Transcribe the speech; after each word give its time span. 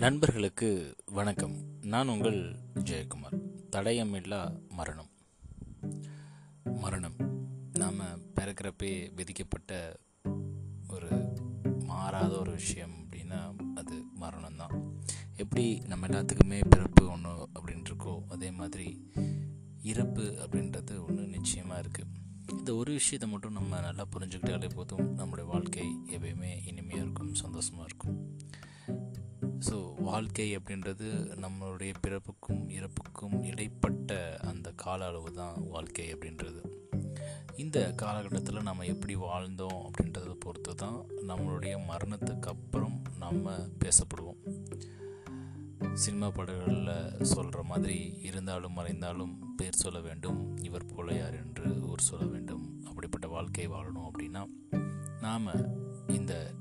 நண்பர்களுக்கு 0.00 0.96
வணக்கம். 1.06 1.56
நான் 1.82 2.08
உங்கள் 2.08 2.56
ஜெயக்குமார். 2.74 3.38
தடயமில்லா 3.72 4.60
மரணம். 4.68 5.10
மரணம். 6.64 7.14
நாம் 7.72 8.00
பிறக்கிறப்பே 8.34 9.14
விதிக்கப்பட்ட 9.14 9.96
ஒரு 10.88 11.34
மாறாத 11.84 12.38
ஒரு 12.38 12.52
விஷயம் 12.52 12.90
அப்படின்னா 12.90 13.54
அது 13.74 14.02
மரணம் 14.14 14.56
தான் 14.56 14.98
எப்படி 15.36 15.78
நம்ம 15.78 16.06
எல்லாத்துக்குமே 16.06 16.60
பிறப்பு 16.70 17.10
ஒன்று 17.10 17.30
அப்படின்ட்டு 17.30 17.90
இருக்கோ 17.90 18.24
அதே 18.28 18.50
மாதிரி 18.50 19.10
இறப்பு 19.82 20.22
அப்படின்றது 20.22 21.06
ஒன்று 21.08 21.26
நிச்சயமாக 21.26 21.80
இருக்குது 21.80 22.18
இந்த 22.58 22.74
ஒரு 22.74 22.92
விஷயத்தை 22.92 23.30
மட்டும் 23.30 23.52
நம்ம 23.52 23.80
நல்லா 23.80 24.06
புரிஞ்சுக்கிட்டாலே 24.18 24.74
போதும். 24.74 25.14
நம்முடைய 25.14 25.50
வாழ்க்கை 25.50 25.96
எப்பயுமே 26.06 26.66
இனிமையாக 26.66 27.02
இருக்கும் 27.02 27.34
சந்தோஷமாக 27.34 27.84
இருக்கும். 27.86 28.38
வாழ்க்கை 30.10 30.56
அப்படின்றது 30.56 31.08
நம்மளுடைய 31.42 31.94
பிறப்புக்கும் 32.06 32.70
இறப்புக்கும் 32.70 33.42
இடைப்பட்ட 33.42 34.38
அந்த 34.40 34.72
கால 34.76 35.06
அளவு 35.06 35.32
தான் 35.32 35.68
வாழ்க்கை 35.68 36.14
அப்படின்றது. 36.14 36.60
இந்த 37.56 37.92
காலகட்டத்தில் 37.92 38.62
நம்ம 38.62 38.84
எப்படி 38.84 39.16
வாழ்ந்தோம் 39.16 39.82
அப்படின்றத 39.86 40.34
பொறுத்து 40.38 40.74
தான் 40.74 41.04
நம்மளுடைய 41.28 41.80
மரணத்துக்கு 41.88 42.46
அப்புறம் 42.46 43.02
நம்ம 43.18 43.54
பேசப்படுவோம். 43.84 44.40
சினிமா 45.94 46.30
படங்களில் 46.30 47.24
சொல்கிற 47.24 47.62
மாதிரி 47.62 48.18
இருந்தாலும் 48.22 48.72
மறைந்தாலும் 48.72 49.54
பேர் 49.56 49.82
சொல்ல 49.84 50.00
வேண்டும் 50.00 50.56
இவர் 50.56 50.94
போல 50.94 51.14
யார் 51.14 51.36
என்று 51.44 51.88
ஊர் 51.88 52.00
சொல்ல 52.00 52.26
வேண்டும். 52.26 52.82
அப்படிப்பட்ட 52.84 53.28
வாழ்க்கை 53.28 53.68
வாழணும் 53.68 54.08
அப்படின்னா 54.10 54.42
நாம் 55.20 55.46
இந்த 56.08 56.54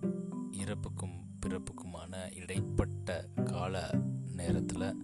இறப்புக்கும் 0.52 1.18
பிறப்புக்குமான 1.50 2.36
இடைப்பட்ட 2.36 3.28
கால 3.45 3.89
நேரத்தில் 4.36 4.95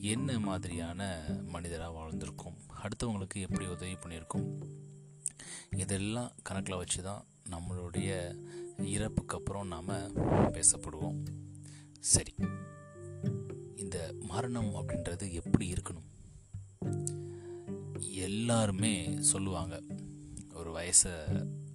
என்ன 0.00 0.38
மாதிரியான 0.38 1.24
மனிதராக 1.46 1.90
வாழ்ந்திருக்கும்? 1.90 2.56
அடுத்தவங்களுக்கு 2.82 3.34
எப்படி 3.34 3.66
உதவி 3.66 3.92
பண்ணியிருக்கோம்? 3.92 4.62
இதெல்லாம் 5.76 6.32
கணக்கில் 6.42 6.76
வச்சு 6.76 7.02
தான் 7.02 7.24
நம்மளுடைய 7.50 8.36
இறப்புக்கு 8.82 9.36
அப்புறம் 9.36 9.66
நாம் 9.66 9.88
பேசப்படுவோம். 10.48 11.24
சரி. 12.00 12.34
இந்த 13.76 14.14
மரணம் 14.20 14.74
அப்படின்றது 14.74 15.32
எப்படி 15.32 15.72
இருக்கணும்? 15.72 16.06
எல்லாருமே 18.00 19.16
சொல்லுவாங்க. 19.20 19.80
ஒரு 20.54 20.72
வயசை 20.72 21.12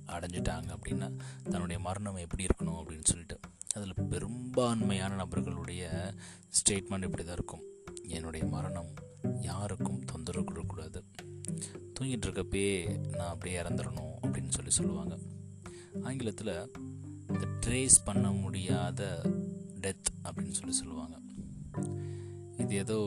அடைஞ்சிட்டாங்க 0.07 0.75
அப்படின்னா 0.75 1.19
தன்னுடைய 1.43 1.81
மரணம் 1.81 2.15
எப்படி 2.15 2.45
இருக்கணும் 2.45 2.83
அப்படின்னு 2.83 3.03
சொல்லிட்டு. 3.03 3.39
அதில் 3.75 4.09
பெரும்பான்மையான 4.09 5.13
நபர்களுடைய 5.21 5.83
ஸ்டேட்மெண்ட் 6.57 7.05
இப்படி 7.07 7.23
தான் 7.23 7.37
இருக்கும். 7.39 7.63
என்னுடைய 8.15 8.43
மரணம் 8.55 8.91
யாருக்கும் 9.49 10.01
தொந்தரவு 10.11 10.45
கொடுக்கக்கூடாது. 10.45 10.99
தூங்கிட்டு 11.95 12.27
இருக்கப்பே 12.27 12.67
நான் 13.15 13.31
அப்படியே 13.33 13.55
இறந்துடணும் 13.61 14.13
அப்படின்னு 14.21 14.55
சொல்லி 14.57 14.73
சொல்லுவாங்க. 14.79 15.15
ஆங்கிலத்தில் 16.03 16.53
இந்த 17.33 17.45
ட்ரேஸ் 17.65 17.97
பண்ண 18.05 18.27
முடியாத 18.43 19.01
டெத் 19.83 20.11
அப்படின்னு 20.23 20.57
சொல்லி 20.59 20.75
சொல்லுவாங்க. 20.81 21.15
இது 22.63 22.75
ஏதோ 22.75 22.99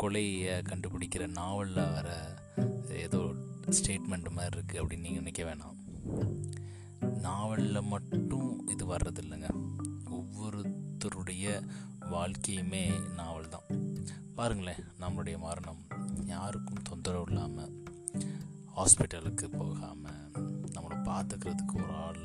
கொலையை 0.00 0.56
கண்டுபிடிக்கிற 0.70 1.26
நாவலில் 1.40 1.92
வர 1.96 2.08
ஏதோ 3.06 3.20
ஸ்டேட்மெண்ட் 3.78 4.30
மாதிரி 4.38 4.54
இருக்குது 4.56 4.80
அப்படின்னு 4.82 5.06
நீங்கள் 5.06 5.22
நினைக்க 5.22 5.42
வேணாம். 5.48 5.76
நாவலில் 7.00 7.82
மட்டும் 7.82 8.68
இது 8.68 8.96
வர்றதில்லைங்க. 8.96 9.50
ஒவ்வொருத்தருடைய 10.10 11.46
வாழ்க்கையுமே 12.10 13.14
நாவல் 13.14 13.48
தான் 13.48 13.68
பாருங்களேன் 14.34 14.84
நம்மளுடைய 15.00 15.38
மரணம். 15.38 15.82
யாருக்கும் 16.26 16.82
தொந்தரவு 16.82 17.24
இல்லாமல் 17.28 17.74
ஹாஸ்பிட்டலுக்கு 18.76 19.46
போகாமல் 19.56 20.30
நம்மளை 20.74 20.96
பார்த்துக்கிறதுக்கு 21.04 21.74
ஒரு 21.74 21.94
ஆள் 21.94 22.22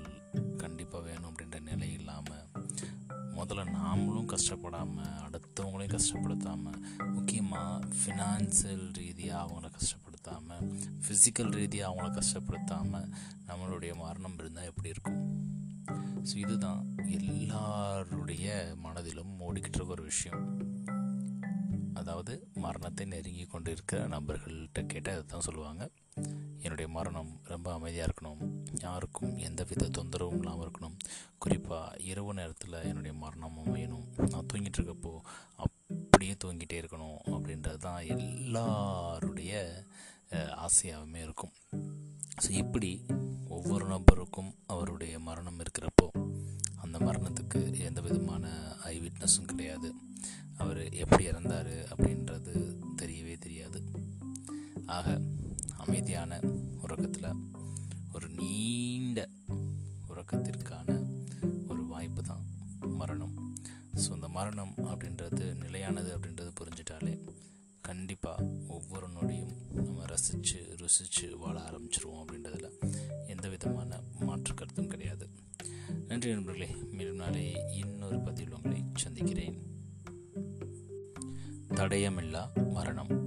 கண்டிப்பாக 0.58 1.04
வேணும் 1.04 1.32
அப்படின்ற 1.32 1.60
நிலை 1.62 1.94
இல்லாமல் 1.94 2.50
முதல்ல 3.36 3.64
நாமளும் 3.72 4.32
கஷ்டப்படாமல் 4.34 5.16
அடுத்தவங்களையும் 5.26 5.96
கஷ்டப்படுத்தாமல் 5.96 6.82
முக்கியமாக 7.14 7.86
ஃபினான்சியல் 8.00 8.94
ரீதியாக 8.94 9.44
அவங்கள 9.44 9.70
கஷ்டப்படுத்தாமல் 9.70 10.03
ஃபிசிக்கல் 11.06 11.54
ரீதியாக 11.60 11.90
அவங்கள 11.90 12.10
கஷ்டப்படுத்தாமல் 12.18 13.10
நம்மளுடைய 13.48 13.94
மரணம் 13.96 14.38
இருந்தால் 14.38 14.70
எப்படி 14.72 14.90
இருக்கும்? 14.90 15.20
ஸோ 16.30 16.36
இதுதான் 16.36 16.84
எல்லாருடைய 17.18 18.76
மனதிலும் 18.86 19.34
ஓடிக்கிட்டு 19.48 19.78
இருக்க 19.80 19.98
ஒரு 19.98 20.04
விஷயம். 20.04 20.44
அதாவது 22.02 22.34
மரணத்தை 22.64 23.06
நெருங்கி 23.06 23.46
கொண்டு 23.46 23.72
இருக்கிற 23.72 24.00
நபர்கள்ட்ட 24.08 24.80
கேட்டால் 24.86 25.14
அதை 25.14 25.26
தான் 25.26 25.46
சொல்லுவாங்க. 25.48 25.84
என்னுடைய 26.64 26.88
மரணம் 26.98 27.30
ரொம்ப 27.52 27.68
அமைதியாக 27.74 28.08
இருக்கணும். 28.10 28.42
யாருக்கும் 28.86 29.38
எந்த 29.38 29.62
வித 29.70 29.90
தொந்தரவும் 29.98 30.42
இல்லாமல் 30.42 30.66
இருக்கணும். 30.66 30.98
குறிப்பாக 31.38 31.98
இரவு 32.12 32.34
நேரத்தில் 32.34 32.78
என்னுடைய 32.90 33.14
மரணம் 33.24 33.58
அமையணும். 33.64 34.08
நான் 34.32 34.50
தூங்கிட்டு 34.54 34.80
இருக்கப்போ 34.80 35.14
அப்படியே 35.66 36.36
தூங்கிட்டே 36.44 36.80
இருக்கணும். 36.82 37.20
அப்படின்றது 37.34 37.82
தான் 37.88 38.02
எல்லாருடைய 38.16 39.54
ஆசையாகவுமே 40.36 41.16
இருக்கும். 41.16 41.54
ஸோ 42.44 42.50
இப்படி 42.50 43.06
ஒவ்வொரு 43.48 43.88
நபருக்கும் 43.88 44.52
அவருடைய 44.66 45.20
மரணம் 45.20 45.60
இருக்கிறப்போ 45.60 46.08
அந்த 46.76 46.98
மரணத்துக்கு 46.98 47.80
எந்த 47.80 48.02
விதமான 48.02 48.76
ஐ 48.84 49.00
விட்னஸும் 49.00 49.48
கிடையாது. 49.48 49.94
அவர் 50.58 50.94
எப்படி 50.94 51.24
இறந்தார் 51.28 51.74
அப்படின்றது 51.94 52.54
தெரியவே 53.02 53.38
தெரியாது. 53.38 53.84
ஆக 54.86 55.22
அமைதியான 55.78 56.40
உறக்கத்தில் 56.82 57.40
ஒரு 58.14 58.30
நீண்ட 58.30 59.30
உறக்கத்திற்கான 60.08 60.90
ஒரு 61.68 61.86
வாய்ப்பு 61.86 62.22
தான் 62.22 62.44
மரணம். 62.82 63.36
ஸோ 63.96 64.10
இந்த 64.12 64.28
மரணம் 64.28 64.74
அப்படின்றது 64.78 65.56
நிலையானது 65.56 66.18
அப்படின்னு 66.18 66.33
ரசித்து 70.24 70.76
ருசித்து 70.78 71.38
வாழ 71.38 71.60
ஆரம்பிச்சிருவோம் 71.60 72.26
அப்படின்றதுல 72.26 72.72
எந்த 73.28 73.50
விதமான 73.50 74.00
மாற்று 74.20 74.54
கருத்தும் 74.54 74.88
கிடையாது. 74.88 75.30
நன்றி 76.08 76.32
நண்பர்களே 76.32 76.76
மீண்டும் 76.92 77.16
நாளை 77.16 77.56
இன்னொரு 77.72 78.20
பதிவில் 78.20 78.54
உங்களை 78.54 78.84
சந்திக்கிறேன். 78.96 79.62
தடயமில்லா 81.68 82.70
மரணம். 82.70 83.23